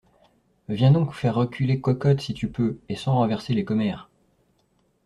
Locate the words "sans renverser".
2.95-3.53